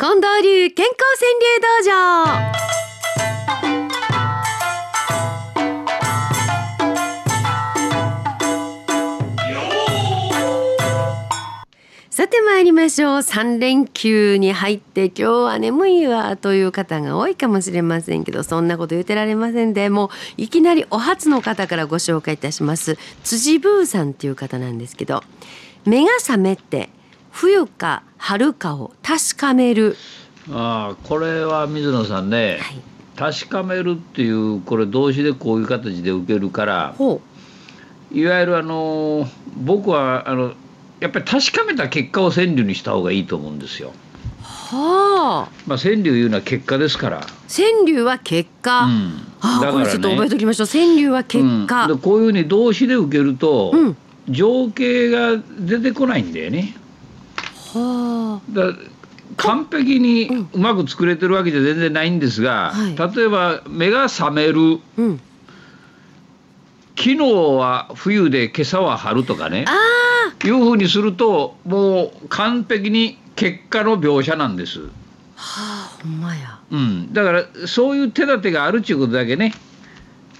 [0.00, 1.92] 近藤流健康川柳道場。
[12.08, 13.18] さて参りましょう。
[13.18, 19.90] 3連休に入って今日は眠いわという方が多いかもしれませんけどそんなこと言ってられませんで。
[19.90, 22.96] もういきなりお初の方からご紹介いたします。
[23.22, 25.22] 辻ブーさんっていう方なんですけど
[25.84, 26.88] 目が覚めて
[27.30, 29.96] 冬か春かを確かめる、
[30.50, 32.80] ああこれは水野さんね、はい、
[33.16, 37.20] 確かめるっていうこれ動詞でこういう形で受けるからほ
[38.12, 40.54] いわゆるあの僕はあの
[41.00, 43.92] やっぱり確かめた結果を川柳にした方がいいと思うんですよ。
[43.92, 44.10] う
[44.76, 45.52] はあ。
[45.66, 47.26] まあ川柳いうのは結果ですから。
[47.48, 49.26] 川柳は結果、うん。
[49.40, 50.66] ああこれちょっと覚えておきましょう。
[50.66, 51.96] 川柳は結果、うん。
[51.96, 53.96] でこういうふうに動詞で受けると、うん。
[54.28, 56.76] 情景が出てこないんだよね。
[57.72, 58.72] はだ
[59.36, 63.14] 完璧にうまく作れてるわけじゃ全然ないんですが、はい。
[63.16, 64.80] 例えば目が覚める。
[64.98, 65.20] あうん。
[66.96, 69.64] 昨日は冬で今朝は春とかね。
[69.68, 74.80] あいうふうにするともう完璧に結果の描写なんです。
[74.80, 74.88] あは
[75.36, 76.58] あほんまや。
[76.70, 79.54] うん、だからそういう手立てがあるっていうことだけね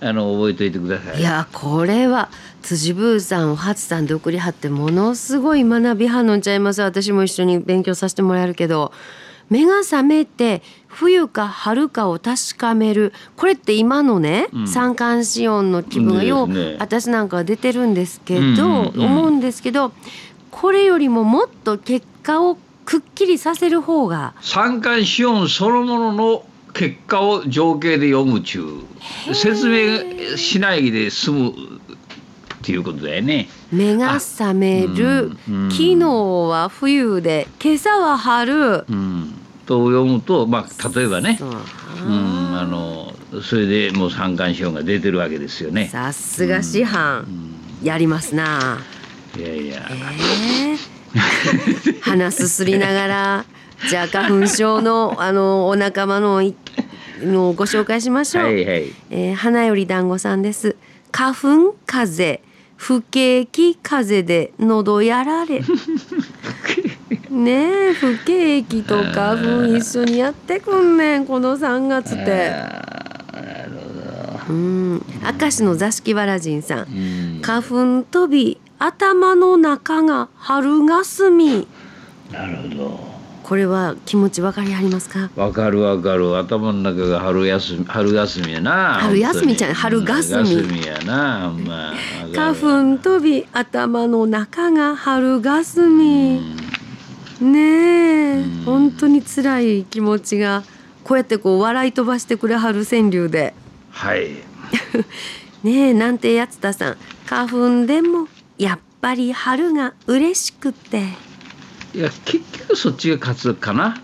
[0.00, 1.20] あの覚えておいてください。
[1.20, 2.30] いやこれは
[2.62, 6.82] 辻ブーさんを初さんで送りはってものすごい学びはんのんちゃいます。
[6.82, 8.92] 私も一緒に勉強させてもらえるけど。
[9.50, 13.12] 目が覚めて冬か春かを確かめる。
[13.36, 14.68] これって今のね、うん。
[14.68, 19.92] 三寒四温の気分がよう、ね私なんかは出てるんですけど、思うんですけど
[20.50, 28.84] これよりももっと結果をくっきりさせる方が三寒四温そのものの結果を情景で読むちゅ
[29.30, 31.52] う説明しないで済むっ
[32.62, 33.48] ていうことだよね。
[33.70, 35.70] 目が覚める、うんうん。
[35.70, 38.84] 昨日は冬で今朝は春。
[38.88, 39.34] うん、
[39.66, 41.50] と読むと、まあ、例えばね、そう。
[41.50, 45.88] うん、あのそれでもう三寒四温が出てるわけですよね。
[45.88, 47.26] さすが師範、
[47.82, 48.80] やりますな。
[49.36, 53.44] いやいや、えー、鼻すすりながら
[53.88, 56.54] じゃあ花粉症のあのお仲間のい
[57.20, 58.44] のをご紹介しましょう。
[58.44, 58.84] はいはい。
[59.10, 60.76] えー花より団子さんです。
[61.12, 65.62] 花粉風邪不景気風邪で喉やられ。
[67.30, 72.52] ねえ不景気と花粉一緒にやってくんねんこの3月って。
[74.48, 75.02] うん
[75.40, 76.78] 明石の座敷わらじんさん。
[76.80, 81.66] うん、花粉飛び頭の中が春霞
[82.30, 83.13] なるほど。
[83.44, 85.28] これは気持ち分かりありますか？
[85.36, 86.36] わかるわかる。
[86.38, 90.06] 頭の中が春休み春休みやな春休みちゃう本当に。
[90.06, 90.54] 春霞。
[90.54, 91.92] うんやなま。
[91.92, 91.94] あ
[92.34, 96.40] 花粉飛び頭の中が春霞。
[97.40, 98.40] ねえ。
[98.40, 98.62] うん。
[98.64, 100.62] 本当に辛い気持ちが
[101.04, 103.54] こうやってこう笑い飛ばしてくれはる川柳で。
[103.90, 104.30] はい。
[105.62, 106.96] ねえなんてやつださん。
[107.26, 107.48] 花
[107.82, 108.26] 粉でも
[108.58, 111.08] やっぱり春が嬉しくて
[111.94, 114.02] いや結局そっちが勝つかな。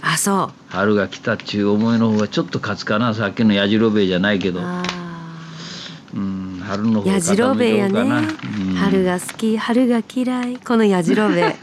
[0.00, 0.50] あそう。
[0.68, 3.14] 春が来たっちゅう思いの方がちょっと勝つかな。
[3.14, 4.60] さっきのやじろべえじゃないけど。
[4.62, 4.82] あ
[6.14, 8.74] うん春の方ーやじろべえや傾いとねうかな、うん。
[8.74, 10.56] 春が好き春が嫌い。
[10.56, 11.56] このやじろべえ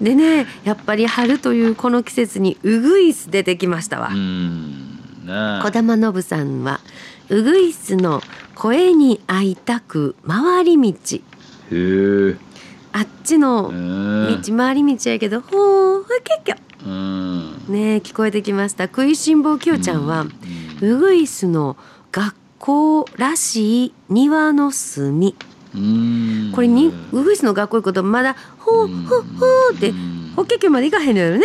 [0.00, 5.62] でねやっぱり春というこの季節にウグイス出てきましたわ、うんなあ。
[5.62, 6.80] 小玉信さんは
[7.28, 8.22] ウグイスの
[8.54, 11.16] 声に会いたく回り道。
[11.16, 11.20] へ
[11.72, 12.36] え
[12.92, 14.40] あっちのうん。
[14.42, 16.56] 道回り道やけどほうふけきょ
[16.86, 17.64] うん。
[17.68, 18.84] ねえ聞こえてきました。
[18.84, 20.26] 食いしん坊きよちゃんは、
[20.80, 21.76] ウグイスの
[22.10, 25.34] 学校らしい庭の隅
[25.74, 26.52] うん。
[26.54, 29.04] これにウグイスの学校行くことまだほううん。
[29.04, 30.32] ほうほうってうん。
[30.36, 31.44] 法華経まで行かへんのよね。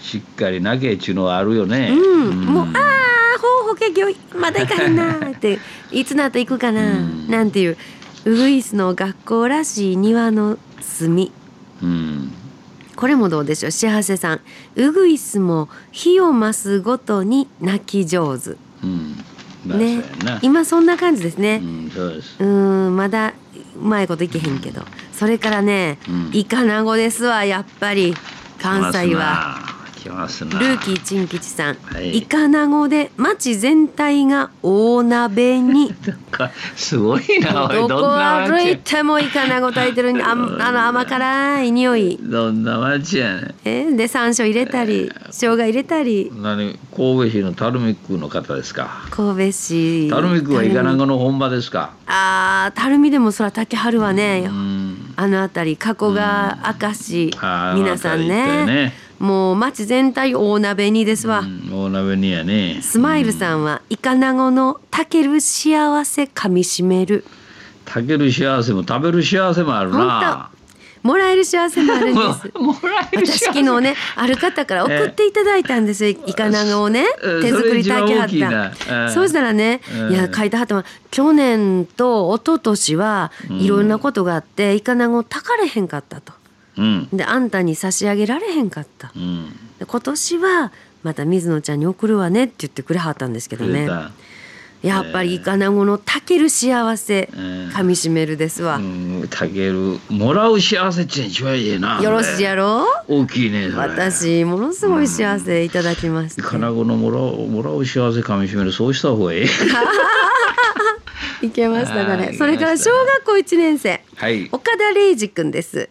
[0.00, 1.90] しっかりなきゃっちゅうのはあるよね。
[1.92, 1.94] う
[2.30, 5.58] ん、もうああほう法華経まだ行かへんなーって
[5.92, 7.30] いつなったら行くかな、うん。
[7.30, 7.76] なんていう
[8.26, 11.32] ウグイスの学校らしい庭の隅
[11.82, 12.32] うん。
[12.96, 14.40] これもどうでしょう幸せさん。
[14.76, 18.50] ウグイスも火を増すごとに泣き上手。
[18.82, 19.16] うん。
[19.66, 20.02] まあね。
[20.42, 21.60] 今そんな感じですね。
[22.38, 23.34] うんんまだ
[23.76, 24.82] うまいこといけへんけど。
[25.12, 26.30] それからね、うん。
[26.32, 28.14] イカナゴですわやっぱり。
[28.60, 29.63] 関西は。
[30.04, 30.44] 来ます。
[30.44, 32.18] なルーキーチン吉さん、はい。
[32.18, 35.94] イカナゴで町全体が大鍋に。
[36.76, 42.18] すごいなどこ歩いてもイカナゴ炊いてるあん あの甘辛い匂い。
[42.20, 43.54] どんな町やねん。
[43.64, 46.30] えで山椒入れたり生姜入れたり。
[46.34, 49.06] 何神戸市の垂水区の方ですか。
[49.10, 50.08] 神戸市。
[50.10, 51.92] 垂水区はイカナゴゴの本場ですか。
[52.06, 55.14] あー垂水でもそら竹春はね、うん。
[55.16, 57.30] あの辺り加古川明石。
[57.74, 58.66] 皆さんね。
[58.66, 62.80] ねもう町全体大鍋にですわ、うん大鍋にやね。
[62.82, 67.24] スマイルさんはイカナゴのたける幸せかみしめる。
[67.84, 70.50] 炊ける幸せも食べる幸せもあるな。
[71.02, 72.20] もらえる幸せもあるんで
[72.50, 72.58] す。
[72.58, 73.44] も もらえる私幸せ。
[73.46, 77.04] 昨日ねある方から送っていただいたんですよ、イカナゴをね。
[77.22, 86.32] うん手作り炊きはった、そうしたらね、うんいや書いてはったわ去年と一昨年はいろんなことがあって、イカナゴ炊かれへんかったと
[86.76, 87.08] うん。
[87.12, 89.12] であんたに差し上げられへんかった。
[89.14, 89.50] うん。
[89.78, 90.72] で今年は
[91.02, 93.88] また水野ちゃんに送るわねって言ってくれはったんですけどね。
[94.82, 97.30] やっぱりイカナゴの炊ける幸せ。
[97.34, 102.84] うんかみしめるですわ、うん炊けるもらう幸せって一番いいなよろしいやろ？
[103.08, 109.46] 大きいね私ものすごい幸せいただきまして、金子のもらうもらう幸せかみしめるそうした方がいい
[111.42, 112.90] いけましたかはねいそれから小
[113.22, 114.02] 学校1年生。
[114.16, 114.48] はい。
[114.52, 115.88] 岡田礼二くんです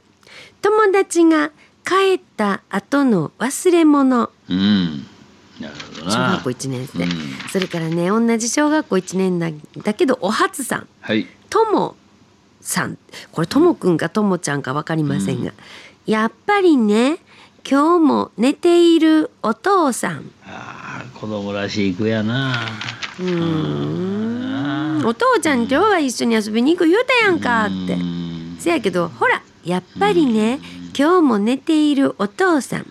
[0.63, 1.51] 友達が
[1.85, 4.29] 帰った後の忘れ物。
[4.49, 5.05] うん。
[5.59, 6.11] なるほどな。
[6.11, 7.09] 小学校1年生、うん。
[7.51, 9.49] それからね同じ小学校1年だ
[9.83, 10.87] だけどお初さん。
[11.01, 11.27] はい。
[11.49, 11.97] とも
[12.61, 12.97] さん。
[13.33, 15.51] これともくんかともちゃんか分かりませんが、
[16.05, 17.17] やっぱりね
[17.69, 20.31] 今日も寝ているお父さん。
[20.45, 22.55] ああ子供らしい句やな。
[23.19, 25.05] うーん。
[25.05, 27.95] お父ちゃん今日は一緒に遊びに行く言うたやんかって。
[27.95, 28.57] うん。
[28.59, 29.09] せやけど
[29.63, 30.59] やっぱりね
[30.97, 32.85] 今日も寝ているお父さん。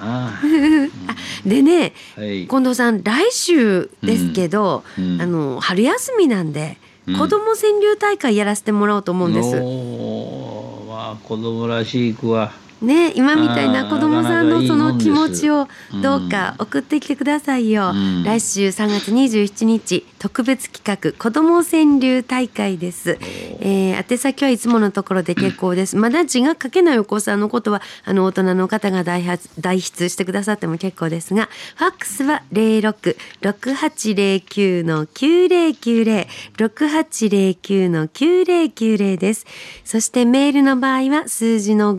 [0.00, 0.32] な
[1.44, 2.46] でねはい。
[2.48, 5.14] 近藤さん来週ですけど、うん。
[5.14, 5.22] うん。
[5.22, 7.16] あの春休みなんで、うん。
[7.18, 9.48] 子供川柳大会やらせてもらおうと思うんです。
[9.60, 12.52] おーまあ子供らしい句は
[12.82, 16.02] ね今みたいな子供さんのその気持ちをうん。
[16.02, 18.24] どうか送ってきてくださいよ、うん。
[18.24, 23.18] 来週3月27日特別企画子供川柳大会です、
[23.60, 25.96] えー、宛先はいつものところで結構です。
[26.00, 36.26] まだ字が書けないお子さんのことはあの大人の方が代発代筆してくださっても結構ですがファックスは066809の9090
[36.56, 39.46] 6809の9090です。
[39.84, 41.94] そしてメールの場合は数字の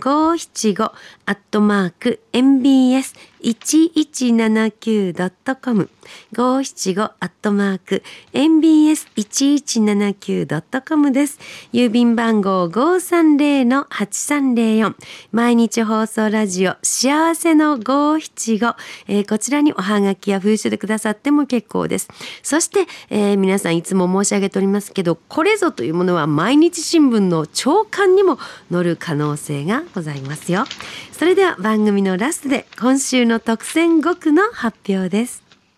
[0.74, 0.92] 그 러.
[1.30, 5.90] アットマーク MBS 1179.com
[6.34, 8.02] 575アットマーク
[8.34, 11.38] MBS1179.com です。
[11.72, 14.96] 郵便番号530-8304
[15.32, 18.76] 毎日放送ラジオ幸せの575、
[19.08, 22.08] えこちらにおはがきや封書でくださっても結構です。
[22.42, 28.38] そして、えー皆さんいつも申し上げておりますけどこれぞというものは毎日新聞の朝刊にも
[28.72, 30.66] 載る可能性がございますよ。
[31.20, 35.49] それでは番組のラストで今週の特選5句の発表です。